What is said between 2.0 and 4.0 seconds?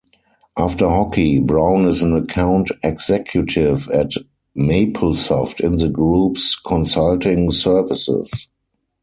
an account executive